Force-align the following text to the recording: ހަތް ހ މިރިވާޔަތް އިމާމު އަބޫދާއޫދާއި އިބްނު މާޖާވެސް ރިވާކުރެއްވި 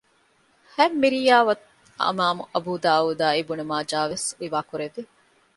ހަތް 0.75 0.97
ހ 0.97 0.99
މިރިވާޔަތް 1.01 1.65
އިމާމު 2.03 2.43
އަބޫދާއޫދާއި 2.53 3.35
އިބްނު 3.37 3.63
މާޖާވެސް 3.71 4.27
ރިވާކުރެއްވި 4.41 5.01